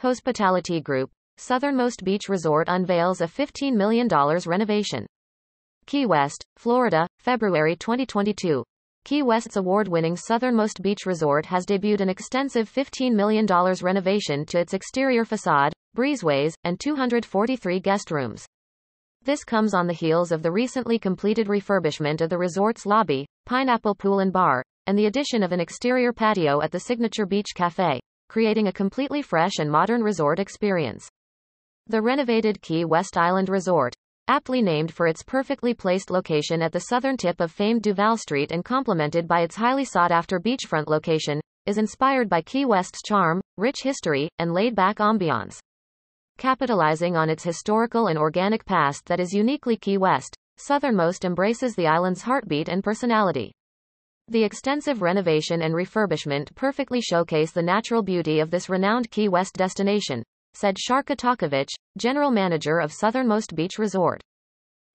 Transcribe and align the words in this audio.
Hospitality 0.00 0.80
Group, 0.80 1.10
Southernmost 1.38 2.04
Beach 2.04 2.28
Resort 2.28 2.68
unveils 2.70 3.20
a 3.20 3.26
$15 3.26 3.74
million 3.74 4.06
renovation. 4.46 5.04
Key 5.86 6.06
West, 6.06 6.44
Florida, 6.56 7.04
February 7.18 7.74
2022. 7.74 8.62
Key 9.04 9.22
West's 9.22 9.56
award-winning 9.56 10.14
Southernmost 10.14 10.82
Beach 10.82 11.04
Resort 11.04 11.46
has 11.46 11.66
debuted 11.66 12.00
an 12.00 12.08
extensive 12.08 12.72
$15 12.72 13.12
million 13.12 13.44
renovation 13.82 14.46
to 14.46 14.60
its 14.60 14.72
exterior 14.72 15.24
facade, 15.24 15.72
breezeways, 15.96 16.54
and 16.62 16.78
243 16.78 17.80
guest 17.80 18.12
rooms. 18.12 18.46
This 19.24 19.42
comes 19.42 19.74
on 19.74 19.88
the 19.88 19.92
heels 19.92 20.30
of 20.30 20.44
the 20.44 20.52
recently 20.52 21.00
completed 21.00 21.48
refurbishment 21.48 22.20
of 22.20 22.30
the 22.30 22.38
resort's 22.38 22.86
lobby, 22.86 23.26
Pineapple 23.46 23.96
Pool 23.96 24.20
and 24.20 24.32
Bar, 24.32 24.62
and 24.86 24.96
the 24.96 25.06
addition 25.06 25.42
of 25.42 25.50
an 25.50 25.58
exterior 25.58 26.12
patio 26.12 26.62
at 26.62 26.70
the 26.70 26.78
signature 26.78 27.26
beach 27.26 27.48
cafe, 27.56 27.98
creating 28.28 28.68
a 28.68 28.72
completely 28.72 29.22
fresh 29.22 29.58
and 29.58 29.70
modern 29.70 30.02
resort 30.02 30.38
experience. 30.38 31.08
The 31.86 32.02
renovated 32.02 32.60
Key 32.62 32.84
West 32.84 33.16
Island 33.16 33.48
Resort, 33.48 33.94
aptly 34.28 34.60
named 34.60 34.92
for 34.92 35.06
its 35.06 35.22
perfectly 35.22 35.72
placed 35.72 36.10
location 36.10 36.60
at 36.60 36.72
the 36.72 36.80
southern 36.80 37.16
tip 37.16 37.40
of 37.40 37.50
famed 37.50 37.82
Duval 37.82 38.18
Street 38.18 38.52
and 38.52 38.64
complemented 38.64 39.26
by 39.26 39.40
its 39.40 39.56
highly 39.56 39.84
sought-after 39.84 40.38
beachfront 40.38 40.86
location, 40.86 41.40
is 41.64 41.78
inspired 41.78 42.28
by 42.28 42.42
Key 42.42 42.66
West's 42.66 43.00
charm, 43.02 43.40
rich 43.56 43.82
history, 43.82 44.28
and 44.38 44.52
laid-back 44.52 44.96
ambiance. 44.98 45.58
Capitalizing 46.36 47.16
on 47.16 47.30
its 47.30 47.42
historical 47.42 48.06
and 48.06 48.18
organic 48.18 48.64
past 48.64 49.06
that 49.06 49.18
is 49.18 49.32
uniquely 49.32 49.76
Key 49.76 49.98
West, 49.98 50.36
Southernmost 50.58 51.24
embraces 51.24 51.74
the 51.74 51.86
island's 51.86 52.22
heartbeat 52.22 52.68
and 52.68 52.84
personality. 52.84 53.52
The 54.30 54.44
extensive 54.44 55.00
renovation 55.00 55.62
and 55.62 55.72
refurbishment 55.72 56.54
perfectly 56.54 57.00
showcase 57.00 57.50
the 57.50 57.62
natural 57.62 58.02
beauty 58.02 58.40
of 58.40 58.50
this 58.50 58.68
renowned 58.68 59.10
Key 59.10 59.26
West 59.30 59.54
destination, 59.54 60.22
said 60.52 60.76
Sharka 60.78 61.16
Takovich, 61.16 61.70
general 61.96 62.30
manager 62.30 62.78
of 62.78 62.92
Southernmost 62.92 63.54
Beach 63.54 63.78
Resort. 63.78 64.20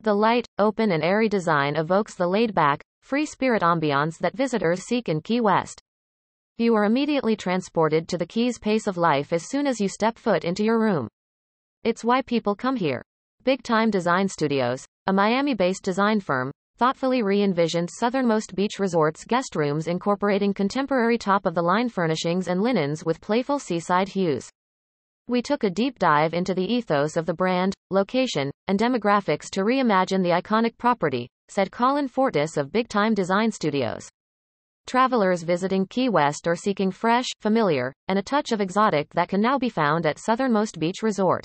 The 0.00 0.12
light, 0.12 0.46
open 0.58 0.92
and 0.92 1.02
airy 1.02 1.30
design 1.30 1.76
evokes 1.76 2.14
the 2.14 2.26
laid-back, 2.26 2.82
free-spirit 3.00 3.62
ambiance 3.62 4.18
that 4.18 4.36
visitors 4.36 4.82
seek 4.82 5.08
in 5.08 5.22
Key 5.22 5.40
West. 5.40 5.80
You 6.58 6.74
are 6.74 6.84
immediately 6.84 7.34
transported 7.34 8.08
to 8.08 8.18
the 8.18 8.26
Keys 8.26 8.58
pace 8.58 8.86
of 8.86 8.98
life 8.98 9.32
as 9.32 9.48
soon 9.48 9.66
as 9.66 9.80
you 9.80 9.88
step 9.88 10.18
foot 10.18 10.44
into 10.44 10.62
your 10.62 10.78
room. 10.78 11.08
It's 11.84 12.04
why 12.04 12.20
people 12.20 12.54
come 12.54 12.76
here. 12.76 13.02
Big 13.44 13.62
Time 13.62 13.90
Design 13.90 14.28
Studios, 14.28 14.84
a 15.06 15.12
Miami-based 15.12 15.82
design 15.82 16.20
firm, 16.20 16.52
thoughtfully 16.82 17.22
re-envisioned 17.22 17.88
Southernmost 17.88 18.56
Beach 18.56 18.80
Resort's 18.80 19.24
guest 19.24 19.54
rooms 19.54 19.86
incorporating 19.86 20.52
contemporary 20.52 21.16
top-of-the-line 21.16 21.88
furnishings 21.88 22.48
and 22.48 22.60
linens 22.60 23.04
with 23.04 23.20
playful 23.20 23.60
seaside 23.60 24.08
hues. 24.08 24.50
We 25.28 25.42
took 25.42 25.62
a 25.62 25.70
deep 25.70 26.00
dive 26.00 26.34
into 26.34 26.54
the 26.54 26.64
ethos 26.64 27.16
of 27.16 27.24
the 27.24 27.34
brand, 27.34 27.72
location, 27.92 28.50
and 28.66 28.80
demographics 28.80 29.48
to 29.50 29.60
reimagine 29.60 30.24
the 30.24 30.30
iconic 30.30 30.76
property, 30.76 31.28
said 31.48 31.70
Colin 31.70 32.08
Fortis 32.08 32.56
of 32.56 32.72
Big 32.72 32.88
Time 32.88 33.14
Design 33.14 33.52
Studios. 33.52 34.08
Travelers 34.88 35.44
visiting 35.44 35.86
Key 35.86 36.08
West 36.08 36.48
are 36.48 36.56
seeking 36.56 36.90
fresh, 36.90 37.26
familiar, 37.40 37.92
and 38.08 38.18
a 38.18 38.22
touch 38.22 38.50
of 38.50 38.60
exotic 38.60 39.08
that 39.14 39.28
can 39.28 39.40
now 39.40 39.56
be 39.56 39.68
found 39.68 40.04
at 40.04 40.18
Southernmost 40.18 40.80
Beach 40.80 41.00
Resort. 41.00 41.44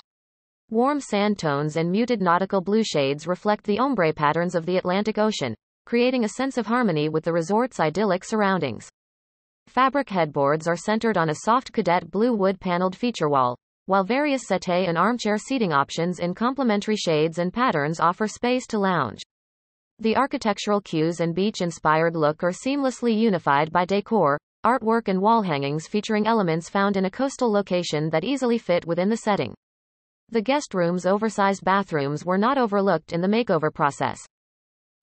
Warm 0.69 0.99
sand 0.99 1.39
tones 1.39 1.77
and 1.77 1.89
muted 1.89 2.21
nautical 2.21 2.59
blue 2.59 2.83
shades 2.83 3.25
reflect 3.25 3.63
the 3.63 3.79
ombre 3.79 4.11
patterns 4.11 4.53
of 4.53 4.65
the 4.65 4.75
Atlantic 4.75 5.17
Ocean, 5.17 5.55
creating 5.85 6.25
a 6.25 6.29
sense 6.29 6.57
of 6.57 6.65
harmony 6.65 7.07
with 7.07 7.23
the 7.23 7.31
resort's 7.31 7.79
idyllic 7.79 8.25
surroundings. 8.25 8.89
Fabric 9.67 10.09
headboards 10.09 10.67
are 10.67 10.75
centered 10.75 11.15
on 11.15 11.29
a 11.29 11.35
soft 11.45 11.71
cadet 11.71 12.11
blue 12.11 12.33
wood 12.33 12.59
paneled 12.59 12.97
feature 12.97 13.29
wall, 13.29 13.57
while 13.85 14.03
various 14.03 14.45
settee 14.45 14.87
and 14.87 14.97
armchair 14.97 15.37
seating 15.37 15.71
options 15.71 16.19
in 16.19 16.33
complementary 16.33 16.97
shades 16.97 17.39
and 17.39 17.53
patterns 17.53 18.01
offer 18.01 18.27
space 18.27 18.67
to 18.67 18.77
lounge. 18.77 19.21
The 19.99 20.17
architectural 20.17 20.81
cues 20.81 21.21
and 21.21 21.33
beach-inspired 21.33 22.13
look 22.13 22.43
are 22.43 22.51
seamlessly 22.51 23.17
unified 23.17 23.71
by 23.71 23.85
decor, 23.85 24.37
artwork 24.65 25.07
and 25.07 25.21
wall 25.21 25.43
hangings 25.43 25.87
featuring 25.87 26.27
elements 26.27 26.67
found 26.67 26.97
in 26.97 27.05
a 27.05 27.09
coastal 27.09 27.49
location 27.49 28.09
that 28.09 28.25
easily 28.25 28.57
fit 28.57 28.85
within 28.85 29.07
the 29.07 29.15
setting. 29.15 29.55
The 30.29 30.41
guest 30.41 30.73
room's 30.73 31.05
oversized 31.05 31.63
bathrooms 31.63 32.25
were 32.25 32.37
not 32.37 32.57
overlooked 32.57 33.13
in 33.13 33.21
the 33.21 33.29
makeover 33.29 33.73
process. 33.73 34.19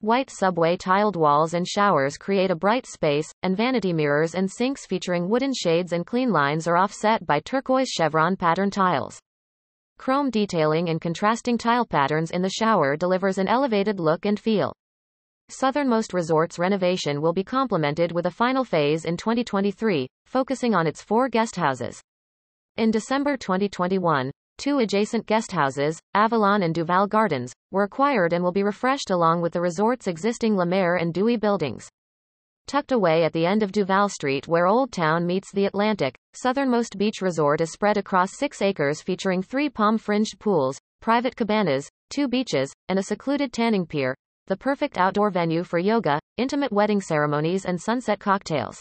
White 0.01 0.29
subway 0.29 0.77
tiled 0.77 1.17
walls 1.17 1.55
and 1.55 1.67
showers 1.67 2.19
create 2.19 2.51
a 2.51 2.55
bright 2.55 2.85
space, 2.85 3.33
and 3.43 3.57
vanity 3.57 3.95
mirrors 3.95 4.35
and 4.35 4.51
sinks 4.51 4.85
featuring 4.85 5.31
wooden 5.31 5.55
shades 5.55 5.93
and 5.93 6.05
clean 6.05 6.31
lines 6.31 6.67
are 6.67 6.77
offset 6.77 7.25
by 7.25 7.41
turquoise 7.41 7.89
chevron 7.89 8.37
pattern 8.37 8.71
tiles. 8.71 9.19
Chrome 9.97 10.29
detailing 10.29 10.91
and 10.91 11.01
contrasting 11.01 11.56
tile 11.56 11.87
patterns 11.87 12.31
in 12.31 12.43
the 12.43 12.51
shower 12.51 12.95
delivers 12.95 13.39
an 13.39 13.49
elevated 13.49 13.99
look 13.99 14.27
and 14.27 14.39
feel. 14.39 14.75
Southernmost 15.49 16.12
Resort's 16.12 16.59
renovation 16.59 17.23
will 17.23 17.33
be 17.33 17.45
complemented 17.45 18.12
with 18.12 18.27
a 18.27 18.31
final 18.31 18.62
phase 18.62 19.06
in 19.06 19.17
2023, 19.17 20.06
focusing 20.27 20.75
on 20.75 20.87
its 20.87 21.01
four 21.01 21.31
guest 21.31 21.56
houses. 21.56 22.03
In 22.77 22.91
December 22.91 23.39
2021, 23.39 24.31
Two 24.56 24.78
adjacent 24.78 25.26
guesthouses, 25.26 25.98
Avalon 26.15 26.62
and 26.62 26.75
Duval 26.75 27.09
Gardens, 27.09 27.53
were 27.70 27.82
acquired 27.82 28.32
and 28.32 28.42
will 28.42 28.53
be 28.53 28.62
refreshed 28.62 29.10
along 29.10 29.41
with 29.41 29.53
the 29.53 29.60
resort's 29.60 30.06
existing 30.06 30.56
La 30.56 30.65
Mer 30.65 30.97
and 30.97 31.12
Dewey 31.12 31.37
buildings. 31.37 31.88
Tucked 32.66 32.93
away 32.93 33.25
at 33.25 33.32
the 33.32 33.44
end 33.44 33.62
of 33.62 33.72
Duval 33.72 34.09
Street 34.09 34.48
where 34.48 34.66
Old 34.66 34.91
Town 34.91 35.26
meets 35.26 35.53
the 35.53 35.66
Atlantic, 35.66 36.16
Southernmost 36.32 36.97
Beach 36.97 37.20
Resort 37.20 37.60
is 37.60 37.72
spread 37.72 37.97
across 37.98 38.38
six 38.38 38.62
acres 38.62 39.03
featuring 39.03 39.43
three 39.43 39.69
palm-fringed 39.69 40.38
pools, 40.38 40.78
private 41.03 41.37
cabanas, 41.37 41.88
two 42.09 42.28
beaches, 42.28 42.72
and 42.88 42.98
a 42.98 43.03
secluded 43.03 43.53
tanning 43.53 43.84
pier, 43.84 44.14
the 44.47 44.56
perfect 44.56 44.97
outdoor 44.97 45.31
venue 45.31 45.64
for 45.64 45.78
yoga, 45.78 46.19
intimate 46.37 46.72
wedding 46.72 47.00
ceremonies 47.00 47.64
and 47.64 47.81
sunset 47.81 48.20
cocktails. 48.20 48.81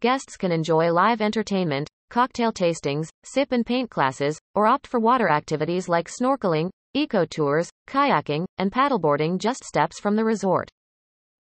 Guests 0.00 0.36
can 0.36 0.52
enjoy 0.52 0.90
live 0.90 1.20
entertainment, 1.20 1.88
cocktail 2.10 2.52
tastings, 2.52 3.08
sip 3.24 3.52
and 3.52 3.64
paint 3.64 3.90
classes, 3.90 4.38
or 4.54 4.66
opt 4.66 4.86
for 4.86 5.00
water 5.00 5.28
activities 5.28 5.88
like 5.88 6.08
snorkeling, 6.08 6.68
eco 6.94 7.24
tours, 7.24 7.70
kayaking, 7.88 8.44
and 8.58 8.70
paddleboarding 8.70 9.38
just 9.38 9.64
steps 9.64 9.98
from 9.98 10.16
the 10.16 10.24
resort. 10.24 10.68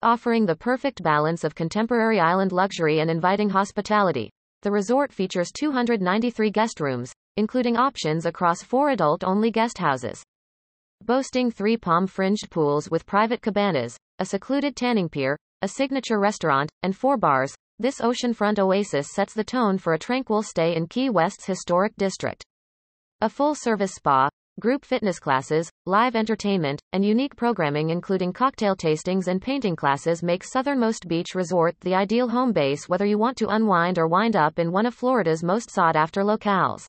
Offering 0.00 0.46
the 0.46 0.56
perfect 0.56 1.02
balance 1.02 1.44
of 1.44 1.54
contemporary 1.54 2.18
island 2.18 2.52
luxury 2.52 3.00
and 3.00 3.10
inviting 3.10 3.50
hospitality, 3.50 4.30
the 4.62 4.72
resort 4.72 5.12
features 5.12 5.52
293 5.52 6.50
guest 6.50 6.80
rooms, 6.80 7.12
including 7.36 7.76
options 7.76 8.24
across 8.24 8.62
four 8.62 8.88
adult-only 8.88 9.50
guest 9.50 9.76
houses. 9.76 10.22
Boasting 11.04 11.50
three 11.50 11.76
palm-fringed 11.76 12.50
pools 12.50 12.90
with 12.90 13.04
private 13.04 13.42
cabanas, 13.42 13.94
a 14.20 14.24
secluded 14.24 14.74
tanning 14.74 15.10
pier, 15.10 15.36
a 15.60 15.68
signature 15.68 16.18
restaurant, 16.18 16.70
and 16.82 16.96
four 16.96 17.18
bars, 17.18 17.54
this 17.80 18.00
oceanfront 18.00 18.58
oasis 18.58 19.12
sets 19.12 19.34
the 19.34 19.44
tone 19.44 19.78
for 19.78 19.92
a 19.92 19.98
tranquil 19.98 20.42
stay 20.42 20.74
in 20.74 20.88
Key 20.88 21.10
West's 21.10 21.46
historic 21.46 21.94
district. 21.96 22.44
A 23.20 23.28
full-service 23.28 23.94
spa, 23.94 24.28
group 24.58 24.84
fitness 24.84 25.20
classes, 25.20 25.70
live 25.86 26.16
entertainment, 26.16 26.80
and 26.92 27.04
unique 27.04 27.36
programming 27.36 27.90
including 27.90 28.32
cocktail 28.32 28.74
tastings 28.74 29.28
and 29.28 29.40
painting 29.40 29.76
classes 29.76 30.24
make 30.24 30.42
Southernmost 30.42 31.06
Beach 31.06 31.36
Resort 31.36 31.76
the 31.80 31.94
ideal 31.94 32.28
home 32.28 32.52
base 32.52 32.88
whether 32.88 33.06
you 33.06 33.16
want 33.16 33.36
to 33.36 33.48
unwind 33.48 33.96
or 33.96 34.08
wind 34.08 34.34
up 34.34 34.58
in 34.58 34.72
one 34.72 34.86
of 34.86 34.94
Florida's 34.94 35.44
most 35.44 35.70
sought-after 35.70 36.22
locales. 36.22 36.86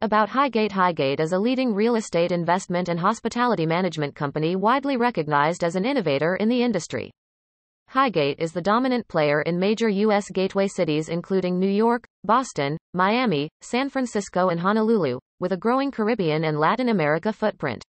About 0.00 0.30
Highgate 0.30 0.72
Highgate 0.72 1.20
is 1.20 1.32
a 1.32 1.38
leading 1.38 1.74
real 1.74 1.96
estate 1.96 2.32
investment 2.32 2.88
and 2.88 3.00
hospitality 3.00 3.66
management 3.66 4.14
company 4.14 4.56
widely 4.56 4.96
recognized 4.96 5.62
as 5.62 5.76
an 5.76 5.84
innovator 5.84 6.36
in 6.36 6.48
the 6.48 6.62
industry. 6.62 7.10
Highgate 7.88 8.40
is 8.40 8.52
the 8.52 8.60
dominant 8.60 9.06
player 9.06 9.42
in 9.42 9.60
major 9.60 9.88
U.S. 9.88 10.28
gateway 10.30 10.66
cities 10.66 11.08
including 11.08 11.58
New 11.58 11.70
York, 11.70 12.04
Boston, 12.24 12.76
Miami, 12.94 13.48
San 13.60 13.88
Francisco 13.88 14.48
and 14.48 14.58
Honolulu, 14.58 15.20
with 15.38 15.52
a 15.52 15.56
growing 15.56 15.92
Caribbean 15.92 16.44
and 16.44 16.58
Latin 16.58 16.88
America 16.88 17.32
footprint. 17.32 17.84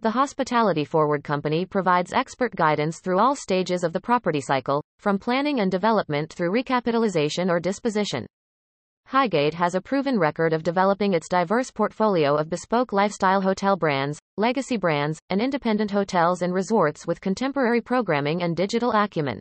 The 0.00 0.10
Hospitality 0.10 0.84
Forward 0.84 1.24
Company 1.24 1.64
provides 1.64 2.12
expert 2.12 2.54
guidance 2.54 3.00
through 3.00 3.18
all 3.18 3.34
stages 3.34 3.82
of 3.82 3.94
the 3.94 4.00
property 4.00 4.42
cycle, 4.42 4.82
from 4.98 5.18
planning 5.18 5.60
and 5.60 5.70
development 5.70 6.30
through 6.30 6.52
recapitalization 6.52 7.48
or 7.48 7.60
disposition. 7.60 8.26
Highgate 9.14 9.54
has 9.54 9.76
a 9.76 9.80
proven 9.80 10.18
record 10.18 10.52
of 10.52 10.64
developing 10.64 11.14
its 11.14 11.28
diverse 11.28 11.70
portfolio 11.70 12.34
of 12.34 12.50
bespoke 12.50 12.92
lifestyle 12.92 13.40
hotel 13.40 13.76
brands, 13.76 14.18
legacy 14.36 14.76
brands, 14.76 15.20
and 15.30 15.40
independent 15.40 15.92
hotels 15.92 16.42
and 16.42 16.52
resorts 16.52 17.06
with 17.06 17.20
contemporary 17.20 17.80
programming 17.80 18.42
and 18.42 18.56
digital 18.56 18.90
acumen. 18.90 19.38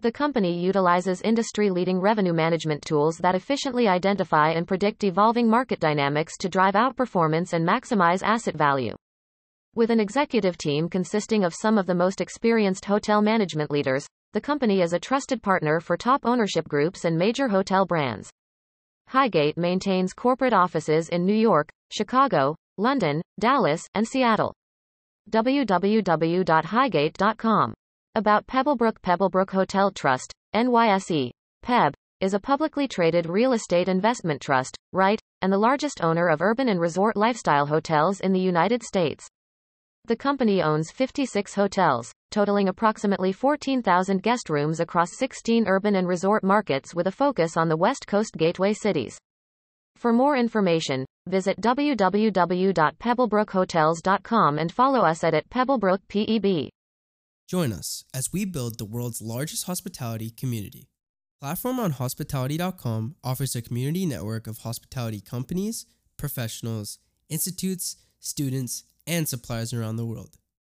The 0.00 0.12
company 0.12 0.58
utilizes 0.58 1.20
industry 1.20 1.68
leading 1.68 2.00
revenue 2.00 2.32
management 2.32 2.82
tools 2.86 3.18
that 3.18 3.34
efficiently 3.34 3.86
identify 3.86 4.52
and 4.52 4.66
predict 4.66 5.04
evolving 5.04 5.46
market 5.46 5.78
dynamics 5.78 6.38
to 6.38 6.48
drive 6.48 6.72
outperformance 6.72 7.52
and 7.52 7.68
maximize 7.68 8.22
asset 8.22 8.56
value. 8.56 8.94
With 9.74 9.90
an 9.90 10.00
executive 10.00 10.56
team 10.56 10.88
consisting 10.88 11.44
of 11.44 11.54
some 11.54 11.76
of 11.76 11.86
the 11.86 11.94
most 11.94 12.22
experienced 12.22 12.86
hotel 12.86 13.20
management 13.20 13.70
leaders, 13.70 14.06
the 14.32 14.40
company 14.40 14.80
is 14.80 14.94
a 14.94 14.98
trusted 14.98 15.42
partner 15.42 15.80
for 15.80 15.98
top 15.98 16.22
ownership 16.24 16.66
groups 16.66 17.04
and 17.04 17.18
major 17.18 17.48
hotel 17.48 17.84
brands. 17.84 18.30
Highgate 19.08 19.56
maintains 19.56 20.12
corporate 20.12 20.52
offices 20.52 21.08
in 21.08 21.24
New 21.24 21.34
York, 21.34 21.70
Chicago, 21.90 22.54
London, 22.76 23.22
Dallas, 23.38 23.86
and 23.94 24.06
Seattle. 24.06 24.52
www.highgate.com. 25.30 27.74
About 28.14 28.46
Pebblebrook 28.46 29.00
Pebblebrook 29.02 29.50
Hotel 29.50 29.90
Trust, 29.90 30.32
NYSE. 30.54 31.30
PEB, 31.62 31.94
is 32.20 32.32
a 32.32 32.40
publicly 32.40 32.88
traded 32.88 33.26
real 33.26 33.52
estate 33.52 33.88
investment 33.88 34.40
trust, 34.40 34.76
REIT, 34.92 35.20
and 35.42 35.52
the 35.52 35.58
largest 35.58 36.02
owner 36.02 36.28
of 36.28 36.40
urban 36.40 36.68
and 36.68 36.80
resort 36.80 37.16
lifestyle 37.16 37.66
hotels 37.66 38.20
in 38.20 38.32
the 38.32 38.40
United 38.40 38.82
States. 38.82 39.28
The 40.06 40.14
company 40.14 40.62
owns 40.62 40.92
56 40.92 41.54
hotels, 41.54 42.12
totaling 42.30 42.68
approximately 42.68 43.32
14,000 43.32 44.22
guest 44.22 44.48
rooms 44.48 44.78
across 44.78 45.18
16 45.18 45.66
urban 45.66 45.96
and 45.96 46.06
resort 46.06 46.44
markets 46.44 46.94
with 46.94 47.08
a 47.08 47.10
focus 47.10 47.56
on 47.56 47.68
the 47.68 47.76
West 47.76 48.06
Coast 48.06 48.36
gateway 48.36 48.72
cities. 48.72 49.18
For 49.96 50.12
more 50.12 50.36
information, 50.36 51.06
visit 51.26 51.60
www.pebblebrookhotels.com 51.60 54.58
and 54.60 54.70
follow 54.70 55.00
us 55.00 55.24
at, 55.24 55.34
at 55.34 55.50
Pebblebrook 55.50 55.98
PEB. 56.06 56.70
Join 57.48 57.72
us 57.72 58.04
as 58.14 58.32
we 58.32 58.44
build 58.44 58.78
the 58.78 58.84
world's 58.84 59.20
largest 59.20 59.66
hospitality 59.66 60.30
community. 60.30 60.86
PlatformOnHospitality.com 61.42 63.16
offers 63.24 63.56
a 63.56 63.62
community 63.62 64.06
network 64.06 64.46
of 64.46 64.58
hospitality 64.58 65.20
companies, 65.20 65.84
professionals, 66.16 67.00
institutes, 67.28 67.96
students, 68.20 68.84
and 69.06 69.28
suppliers 69.28 69.72
around 69.72 69.96
the 69.96 70.06
world. 70.06 70.36